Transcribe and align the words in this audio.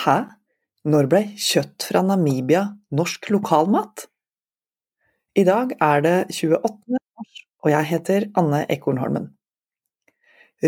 Hæ? 0.00 0.16
Når 0.88 1.08
ble 1.12 1.18
kjøtt 1.36 1.84
fra 1.90 2.00
Namibia 2.00 2.62
norsk 2.96 3.26
lokalmat? 3.34 4.06
I 5.36 5.42
dag 5.44 5.74
er 5.76 6.00
det 6.06 6.14
28. 6.32 6.96
mars, 6.96 7.42
og 7.60 7.68
jeg 7.74 7.88
heter 7.90 8.26
Anne 8.40 8.62
Ekornholmen. 8.72 9.26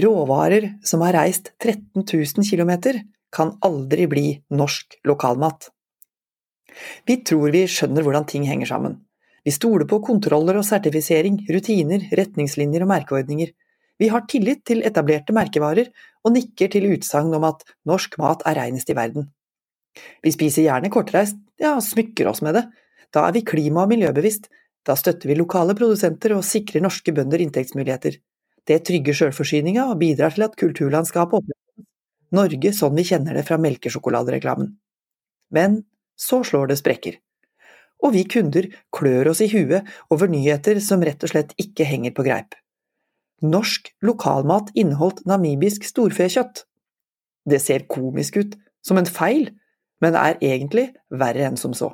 Råvarer 0.04 0.66
som 0.84 1.04
har 1.06 1.16
reist 1.16 1.48
13 1.62 2.04
000 2.04 2.44
km, 2.44 3.00
kan 3.32 3.54
aldri 3.64 4.04
bli 4.12 4.26
norsk 4.52 4.98
lokalmat. 5.08 5.70
Vi 7.08 7.22
tror 7.24 7.56
vi 7.56 7.64
skjønner 7.64 8.04
hvordan 8.04 8.28
ting 8.28 8.44
henger 8.50 8.68
sammen. 8.68 9.00
Vi 9.48 9.56
stoler 9.56 9.88
på 9.88 10.02
kontroller 10.04 10.60
og 10.60 10.68
sertifisering, 10.68 11.40
rutiner, 11.48 12.04
retningslinjer 12.20 12.84
og 12.84 12.92
merkeordninger. 12.92 13.56
Vi 14.00 14.08
har 14.12 14.24
tillit 14.30 14.64
til 14.68 14.82
etablerte 14.86 15.34
merkevarer, 15.36 15.90
og 16.22 16.34
nikker 16.36 16.70
til 16.72 16.88
utsagn 16.94 17.34
om 17.34 17.44
at 17.48 17.64
norsk 17.88 18.16
mat 18.22 18.44
er 18.48 18.58
reinest 18.60 18.90
i 18.90 18.96
verden. 18.96 19.28
Vi 20.24 20.32
spiser 20.32 20.66
gjerne 20.66 20.90
kortreist, 20.92 21.36
ja, 21.60 21.76
smykker 21.82 22.30
oss 22.30 22.42
med 22.42 22.56
det. 22.56 22.64
Da 23.12 23.26
er 23.28 23.34
vi 23.36 23.44
klima- 23.44 23.84
og 23.84 23.90
miljøbevisst, 23.92 24.48
da 24.86 24.96
støtter 24.98 25.30
vi 25.30 25.38
lokale 25.38 25.76
produsenter 25.78 26.34
og 26.34 26.46
sikrer 26.46 26.82
norske 26.82 27.12
bønder 27.14 27.42
inntektsmuligheter. 27.44 28.16
Det 28.66 28.78
trygger 28.86 29.18
sjølforsyninga 29.18 29.88
og 29.90 29.98
bidrar 30.00 30.34
til 30.34 30.46
at 30.46 30.56
kulturlandskapet 30.58 31.42
opprettholdes. 31.42 31.88
Norge 32.32 32.72
sånn 32.72 32.96
vi 32.96 33.04
kjenner 33.04 33.36
det 33.36 33.44
fra 33.46 33.58
melkesjokoladereklamen. 33.60 34.72
Men 35.52 35.82
så 36.16 36.40
slår 36.46 36.70
det 36.70 36.78
sprekker. 36.80 37.18
Og 38.02 38.14
vi 38.16 38.24
kunder 38.26 38.66
klør 38.94 39.30
oss 39.34 39.42
i 39.44 39.50
huet 39.52 39.86
over 40.10 40.30
nyheter 40.30 40.80
som 40.82 41.04
rett 41.04 41.22
og 41.22 41.34
slett 41.34 41.52
ikke 41.60 41.86
henger 41.86 42.14
på 42.16 42.24
greip. 42.26 42.56
Norsk 43.42 43.90
lokalmat 44.06 44.70
inneholdt 44.78 45.24
namibisk 45.26 45.86
storfekjøtt. 45.88 46.64
Det 47.48 47.58
ser 47.62 47.88
komisk 47.90 48.38
ut, 48.38 48.54
som 48.86 48.98
en 48.98 49.08
feil, 49.08 49.50
men 50.02 50.16
er 50.18 50.38
egentlig 50.42 50.90
verre 51.10 51.48
enn 51.48 51.58
som 51.58 51.74
så. 51.74 51.92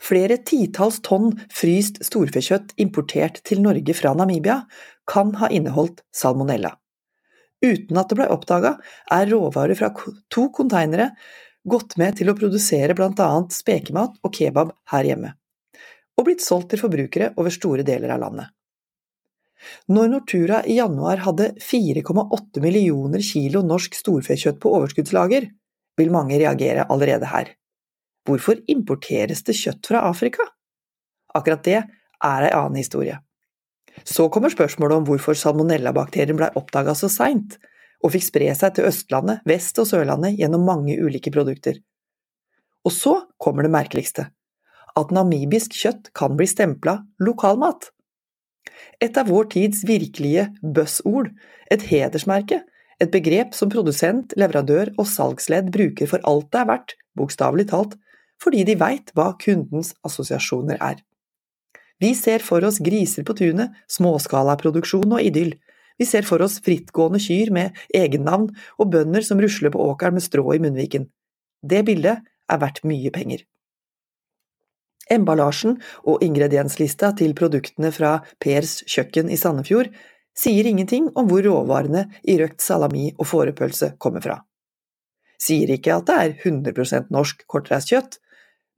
Flere 0.00 0.38
titalls 0.44 1.00
tonn 1.04 1.32
fryst 1.52 2.00
storfekjøtt 2.04 2.74
importert 2.80 3.40
til 3.48 3.62
Norge 3.64 3.96
fra 3.96 4.14
Namibia 4.16 4.62
kan 5.08 5.34
ha 5.40 5.50
inneholdt 5.52 6.02
salmonella. 6.14 6.74
Uten 7.64 7.96
at 8.00 8.10
det 8.10 8.18
ble 8.18 8.28
oppdaga, 8.32 8.74
er 9.12 9.30
råvarer 9.30 9.78
fra 9.78 9.90
to 10.32 10.48
konteinere 10.52 11.12
gått 11.64 11.96
med 12.00 12.18
til 12.18 12.28
å 12.28 12.36
produsere 12.36 12.96
annet 12.96 13.56
spekemat 13.56 14.18
og 14.22 14.34
kebab 14.36 14.74
her 14.92 15.08
hjemme, 15.08 15.32
og 16.18 16.26
blitt 16.28 16.44
solgt 16.44 16.72
til 16.72 16.82
forbrukere 16.82 17.32
over 17.36 17.50
store 17.54 17.86
deler 17.86 18.12
av 18.12 18.20
landet. 18.20 18.52
Når 19.88 20.10
Nortura 20.12 20.62
i 20.66 20.78
januar 20.78 21.22
hadde 21.24 21.52
4,8 21.62 22.62
millioner 22.64 23.22
kilo 23.24 23.62
norsk 23.66 23.96
storfekjøtt 23.98 24.60
på 24.62 24.72
overskuddslager, 24.78 25.48
vil 25.98 26.14
mange 26.14 26.38
reagere 26.40 26.86
allerede 26.90 27.28
her. 27.30 27.52
Hvorfor 28.24 28.60
importeres 28.72 29.44
det 29.44 29.56
kjøtt 29.58 29.84
fra 29.90 30.02
Afrika? 30.08 30.46
Akkurat 31.34 31.64
det 31.66 31.78
er 31.78 32.48
ei 32.48 32.52
annen 32.54 32.80
historie. 32.80 33.20
Så 34.02 34.26
kommer 34.32 34.50
spørsmålet 34.50 34.98
om 34.98 35.06
hvorfor 35.06 35.36
salmonellabakterien 35.38 36.38
blei 36.38 36.50
oppdaga 36.58 36.96
så 36.98 37.10
seint, 37.12 37.58
og 38.04 38.12
fikk 38.12 38.26
spre 38.26 38.48
seg 38.58 38.76
til 38.76 38.88
Østlandet, 38.88 39.44
Vest- 39.48 39.78
og 39.80 39.88
Sørlandet 39.88 40.38
gjennom 40.40 40.64
mange 40.66 40.96
ulike 41.00 41.32
produkter. 41.32 41.78
Og 42.84 42.92
så 42.92 43.14
kommer 43.40 43.64
det 43.64 43.72
merkeligste, 43.72 44.28
at 44.94 45.14
namibisk 45.14 45.72
kjøtt 45.78 46.10
kan 46.16 46.36
bli 46.36 46.48
stempla 46.50 46.98
lokalmat. 47.22 47.93
Et 49.02 49.16
av 49.20 49.28
vår 49.28 49.50
tids 49.52 49.82
virkelige 49.88 50.48
buzzord, 50.62 51.30
et 51.70 51.82
hedersmerke, 51.90 52.62
et 53.02 53.10
begrep 53.10 53.54
som 53.56 53.70
produsent, 53.72 54.32
leverandør 54.38 54.92
og 54.96 55.08
salgsledd 55.10 55.72
bruker 55.74 56.10
for 56.10 56.22
alt 56.28 56.50
det 56.54 56.62
er 56.62 56.70
verdt, 56.70 56.94
bokstavelig 57.18 57.68
talt, 57.72 57.96
fordi 58.42 58.64
de 58.68 58.78
veit 58.78 59.10
hva 59.16 59.32
kundens 59.40 59.92
assosiasjoner 60.06 60.78
er. 60.82 61.02
Vi 62.02 62.12
ser 62.18 62.42
for 62.42 62.64
oss 62.66 62.80
griser 62.82 63.26
på 63.26 63.36
tunet, 63.38 63.72
småskalaproduksjon 63.90 65.14
og 65.14 65.22
idyll. 65.22 65.54
Vi 65.98 66.06
ser 66.08 66.26
for 66.26 66.42
oss 66.42 66.58
frittgående 66.64 67.20
kyr 67.22 67.52
med 67.54 67.78
egennavn 67.94 68.48
og 68.78 68.90
bønder 68.90 69.24
som 69.26 69.40
rusler 69.42 69.72
på 69.74 69.82
åkeren 69.92 70.18
med 70.18 70.26
strå 70.26 70.44
i 70.56 70.62
munnviken. 70.62 71.06
Det 71.62 71.84
bildet 71.86 72.24
er 72.50 72.60
verdt 72.60 72.82
mye 72.84 73.12
penger. 73.14 73.44
Emballasjen 75.12 75.76
og 76.08 76.22
ingredienslista 76.24 77.12
til 77.18 77.34
produktene 77.36 77.90
fra 77.92 78.16
Pers 78.40 78.78
kjøkken 78.88 79.30
i 79.32 79.36
Sandefjord 79.40 79.90
sier 80.34 80.66
ingenting 80.66 81.10
om 81.18 81.28
hvor 81.30 81.44
råvarene 81.44 82.06
i 82.24 82.38
røkt 82.40 82.64
salami 82.64 83.10
og 83.18 83.28
fårepølse 83.30 83.94
kommer 84.02 84.24
fra. 84.24 84.38
Sier 85.40 85.74
ikke 85.76 85.98
at 85.98 86.08
det 86.08 86.16
er 86.22 86.34
100% 86.48 87.12
norsk 87.14 87.44
kortreist 87.50 87.92
kjøtt, 87.92 88.18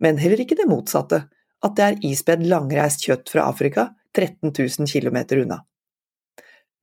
men 0.02 0.18
heller 0.20 0.42
ikke 0.42 0.58
det 0.58 0.68
motsatte, 0.68 1.22
at 1.64 1.76
det 1.78 1.86
er 1.86 2.02
ispedd 2.10 2.44
langreist 2.48 3.06
kjøtt 3.06 3.30
fra 3.32 3.46
Afrika 3.48 3.88
13 4.16 4.50
000 4.50 4.90
km 4.90 5.18
unna. 5.42 5.62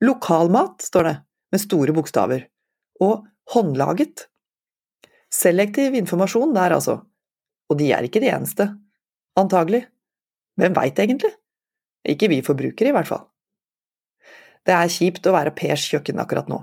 Lokalmat, 0.03 0.81
står 0.81 1.09
det, 1.09 1.15
med 1.53 1.61
store 1.61 1.93
bokstaver, 1.95 2.47
og 3.01 3.25
håndlaget. 3.53 4.27
Selektiv 5.33 5.95
informasjon 5.97 6.53
der, 6.55 6.75
altså, 6.77 6.99
og 7.69 7.79
de 7.79 7.91
er 7.95 8.05
ikke 8.07 8.21
de 8.21 8.31
eneste. 8.33 8.67
Antagelig. 9.39 9.88
Hvem 10.61 10.75
veit 10.77 10.99
egentlig? 11.01 11.31
Ikke 12.05 12.29
vi 12.29 12.44
forbrukere, 12.45 12.91
i 12.91 12.95
hvert 12.95 13.09
fall. 13.09 13.25
Det 14.63 14.75
er 14.75 14.91
kjipt 14.91 15.25
å 15.27 15.33
være 15.35 15.55
Pers 15.57 15.85
kjøkken 15.89 16.21
akkurat 16.21 16.51
nå. 16.51 16.61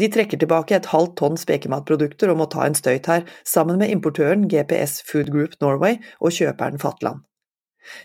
De 0.00 0.08
trekker 0.12 0.40
tilbake 0.40 0.76
et 0.76 0.88
halvt 0.92 1.16
tonn 1.20 1.36
spekematprodukter 1.40 2.30
og 2.32 2.38
må 2.40 2.46
ta 2.52 2.64
en 2.64 2.76
støyt 2.76 3.08
her, 3.10 3.24
sammen 3.44 3.80
med 3.80 3.92
importøren 3.92 4.46
GPS 4.48 5.00
Food 5.08 5.32
Group 5.32 5.58
Norway 5.64 5.98
og 6.20 6.32
kjøperen 6.36 6.80
Fatland. 6.80 7.24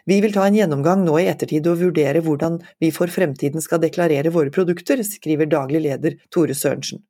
Vi 0.10 0.18
vil 0.24 0.34
ta 0.34 0.48
en 0.48 0.58
gjennomgang 0.58 1.04
nå 1.06 1.20
i 1.22 1.28
ettertid 1.30 1.68
og 1.70 1.80
vurdere 1.84 2.24
hvordan 2.26 2.58
vi 2.82 2.90
for 2.96 3.12
fremtiden 3.14 3.64
skal 3.64 3.84
deklarere 3.84 4.34
våre 4.34 4.52
produkter, 4.52 5.04
skriver 5.06 5.52
daglig 5.52 5.84
leder 5.86 6.18
Tore 6.34 6.56
Sørensen. 6.58 7.04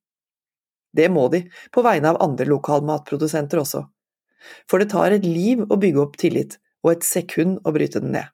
Det 0.97 1.07
må 1.13 1.27
de, 1.31 1.45
på 1.71 1.83
vegne 1.85 2.11
av 2.11 2.21
andre 2.23 2.47
lokalmatprodusenter 2.49 3.61
også. 3.61 3.85
For 4.69 4.81
det 4.81 4.91
tar 4.93 5.15
et 5.15 5.25
liv 5.25 5.63
å 5.63 5.77
bygge 5.79 6.03
opp 6.03 6.17
tillit, 6.19 6.57
og 6.87 6.95
et 6.95 7.05
sekund 7.05 7.59
å 7.67 7.73
bryte 7.75 8.01
den 8.03 8.15
ned. 8.15 8.31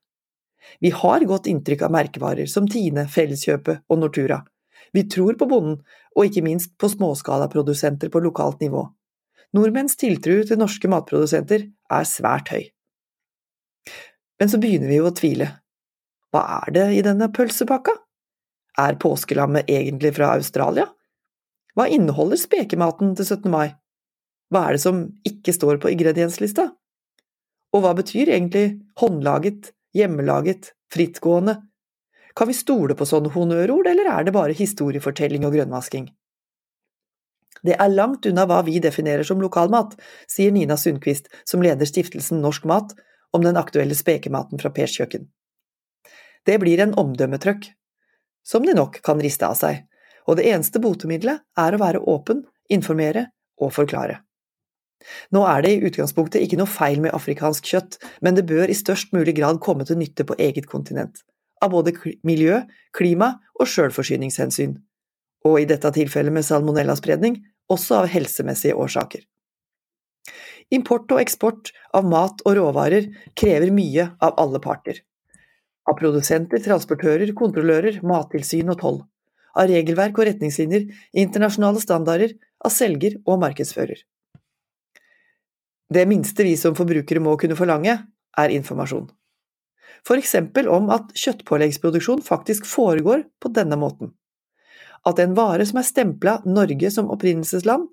Vi 0.80 0.94
har 0.96 1.26
godt 1.28 1.50
inntrykk 1.50 1.88
av 1.88 1.94
merkevarer 1.94 2.48
som 2.50 2.70
Tine, 2.70 3.08
Felleskjøpet 3.10 3.84
og 3.90 4.00
Nortura. 4.00 4.44
Vi 4.94 5.04
tror 5.10 5.36
på 5.40 5.48
bonden, 5.50 5.80
og 6.14 6.30
ikke 6.30 6.46
minst 6.46 6.76
på 6.78 6.90
småskalaprodusenter 6.92 8.12
på 8.14 8.22
lokalt 8.24 8.62
nivå. 8.62 8.86
Nordmenns 9.58 9.98
tiltro 10.00 10.40
til 10.46 10.60
norske 10.62 10.90
matprodusenter 10.90 11.66
er 11.66 12.08
svært 12.10 12.54
høy. 12.54 12.64
Men 14.42 14.50
så 14.50 14.60
begynner 14.62 14.90
vi 14.90 15.00
jo 15.00 15.10
å 15.10 15.16
tvile. 15.18 15.50
Hva 16.34 16.44
er 16.62 16.74
det 16.78 16.88
i 16.98 17.04
denne 17.06 17.30
pølsepakka? 17.34 17.94
Er 18.82 18.98
påskelammet 19.02 19.70
egentlig 19.70 20.16
fra 20.16 20.32
Australia? 20.38 20.88
Hva 21.78 21.90
inneholder 21.90 22.40
spekematen 22.42 23.14
til 23.18 23.28
17. 23.28 23.50
mai? 23.54 23.74
Hva 24.54 24.68
er 24.68 24.78
det 24.78 24.84
som 24.86 25.04
ikke 25.26 25.54
står 25.54 25.82
på 25.82 25.92
ingredienslista? 25.94 26.72
Og 27.74 27.84
hva 27.84 27.94
betyr 27.98 28.30
egentlig 28.30 28.80
håndlaget, 29.02 29.72
hjemmelaget, 29.98 30.74
frittgående? 30.94 31.60
Kan 32.38 32.50
vi 32.50 32.58
stole 32.58 32.96
på 32.98 33.06
sånne 33.06 33.32
honnørord, 33.34 33.88
eller 33.90 34.10
er 34.10 34.26
det 34.26 34.34
bare 34.34 34.58
historiefortelling 34.58 35.46
og 35.46 35.56
grønnvasking? 35.58 36.10
Det 37.64 37.78
er 37.80 37.94
langt 37.94 38.26
unna 38.28 38.44
hva 38.50 38.60
vi 38.68 38.82
definerer 38.84 39.24
som 39.24 39.42
lokalmat, 39.42 39.94
sier 40.28 40.52
Nina 40.52 40.76
Sundquist, 40.78 41.30
som 41.48 41.64
leder 41.64 41.88
stiftelsen 41.88 42.42
Norsk 42.44 42.66
Mat, 42.68 42.92
om 43.34 43.46
den 43.46 43.58
aktuelle 43.58 43.96
spekematen 43.96 44.60
fra 44.62 44.70
Pers 44.74 44.98
kjøkken. 44.98 45.30
Det 46.46 46.60
blir 46.60 46.82
en 46.84 46.94
omdømmetrøkk, 47.00 47.70
som 48.44 48.66
de 48.68 48.76
nok 48.76 49.00
kan 49.06 49.22
riste 49.24 49.48
av 49.48 49.56
seg, 49.58 49.86
og 50.28 50.38
det 50.38 50.50
eneste 50.52 50.82
botemiddelet 50.84 51.42
er 51.60 51.76
å 51.76 51.82
være 51.82 52.04
åpen, 52.12 52.44
informere 52.70 53.30
og 53.62 53.72
forklare. 53.76 54.20
Nå 55.36 55.44
er 55.50 55.66
det 55.66 55.74
i 55.74 55.82
utgangspunktet 55.90 56.44
ikke 56.44 56.60
noe 56.60 56.70
feil 56.70 57.02
med 57.04 57.16
afrikansk 57.16 57.68
kjøtt, 57.70 58.00
men 58.22 58.38
det 58.38 58.48
bør 58.50 58.72
i 58.72 58.78
størst 58.78 59.14
mulig 59.16 59.36
grad 59.40 59.62
komme 59.64 59.88
til 59.88 60.00
nytte 60.00 60.26
på 60.28 60.38
eget 60.40 60.70
kontinent, 60.72 61.24
av 61.64 61.74
både 61.76 61.96
miljø, 62.28 62.62
klima 62.96 63.36
og 63.60 63.70
sjølforsyningshensyn, 63.70 64.78
og 65.48 65.60
i 65.62 65.68
dette 65.70 65.92
tilfellet 65.96 66.36
med 66.36 66.48
salmonellaspredning, 66.48 67.42
også 67.72 68.04
av 68.04 68.12
helsemessige 68.12 68.76
årsaker. 68.76 69.24
Import 70.74 71.12
og 71.12 71.22
eksport 71.22 71.72
av 71.94 72.06
mat 72.08 72.42
og 72.48 72.56
råvarer 72.58 73.10
krever 73.40 73.72
mye 73.76 74.08
av 74.24 74.38
alle 74.42 74.62
parter. 74.64 75.02
Av 75.90 75.98
produsenter, 76.00 76.62
transportører, 76.64 77.34
kontrollører, 77.36 78.00
mattilsyn 78.08 78.72
og 78.72 78.80
toll. 78.80 79.02
Av 79.54 79.68
regelverk 79.70 80.18
og 80.18 80.30
retningslinjer, 80.30 80.88
internasjonale 81.26 81.82
standarder, 81.84 82.34
av 82.64 82.72
selger 82.74 83.20
og 83.28 83.42
markedsfører. 83.44 84.00
Det 85.94 86.06
minste 86.10 86.46
vi 86.48 86.56
som 86.58 86.76
forbrukere 86.78 87.22
må 87.22 87.36
kunne 87.38 87.58
forlange, 87.60 88.00
er 88.40 88.54
informasjon. 88.56 89.10
For 90.08 90.20
eksempel 90.20 90.68
om 90.72 90.90
at 90.94 91.12
kjøttpåleggsproduksjon 91.16 92.24
faktisk 92.26 92.66
foregår 92.68 93.28
på 93.40 93.52
denne 93.56 93.78
måten. 93.80 94.12
At 95.08 95.20
en 95.20 95.36
vare 95.38 95.66
som 95.68 95.80
er 95.80 95.88
stempla 95.88 96.40
Norge 96.48 96.90
som 96.92 97.12
opprinnelsesland, 97.14 97.90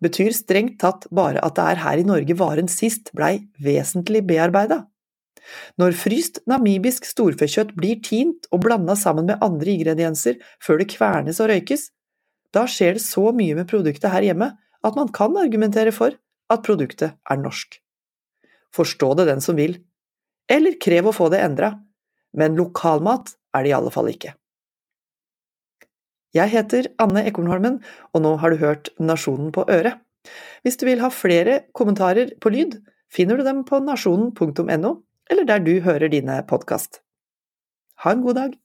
betyr 0.00 0.32
strengt 0.32 0.78
tatt 0.80 1.06
bare 1.12 1.42
at 1.44 1.56
det 1.58 1.66
er 1.72 1.82
her 1.82 2.00
i 2.00 2.06
Norge 2.08 2.36
varen 2.38 2.70
sist 2.72 3.10
blei 3.16 3.34
vesentlig 3.60 4.22
bearbeida. 4.28 4.84
Når 5.80 5.96
fryst 5.96 6.40
namibisk 6.48 7.08
storfekjøtt 7.08 7.74
blir 7.76 8.00
tint 8.04 8.46
og 8.52 8.62
blanda 8.64 8.96
sammen 8.96 9.28
med 9.28 9.42
andre 9.44 9.74
ingredienser 9.74 10.38
før 10.62 10.80
det 10.80 10.90
kvernes 10.94 11.40
og 11.42 11.50
røykes, 11.52 11.88
da 12.54 12.66
skjer 12.68 12.96
det 12.96 13.04
så 13.04 13.30
mye 13.36 13.56
med 13.58 13.68
produktet 13.70 14.12
her 14.12 14.24
hjemme 14.30 14.52
at 14.56 14.96
man 14.96 15.10
kan 15.12 15.36
argumentere 15.40 15.92
for 15.96 16.16
at 16.50 16.64
produktet 16.66 17.14
er 17.14 17.40
norsk. 17.40 17.78
Forstå 18.74 19.14
det 19.18 19.28
den 19.30 19.42
som 19.44 19.58
vil, 19.58 19.78
eller 20.50 20.78
krev 20.82 21.10
å 21.10 21.14
få 21.14 21.30
det 21.32 21.42
endra, 21.44 21.72
men 22.36 22.58
lokalmat 22.58 23.34
er 23.56 23.64
det 23.64 23.72
i 23.72 23.76
alle 23.76 23.92
fall 23.94 24.10
ikke. 24.10 24.34
Jeg 26.34 26.52
heter 26.52 26.86
Anne 27.02 27.24
Ekornholmen, 27.26 27.80
og 28.14 28.22
nå 28.22 28.36
har 28.38 28.52
du 28.52 28.60
hørt 28.62 28.92
Nasjonen 29.02 29.50
på 29.54 29.64
øret. 29.66 29.98
Hvis 30.62 30.78
du 30.78 30.86
vil 30.86 31.02
ha 31.02 31.10
flere 31.10 31.64
kommentarer 31.74 32.36
på 32.38 32.52
lyd, 32.54 32.76
finner 33.10 33.40
du 33.40 33.46
dem 33.46 33.64
på 33.66 33.80
nasjonen.no, 33.82 34.92
eller 35.30 35.48
der 35.48 35.62
du 35.64 35.72
hører 35.82 36.12
dine 36.12 36.38
podkast. 36.46 37.00
Ha 38.04 38.14
en 38.14 38.22
god 38.22 38.38
dag! 38.38 38.58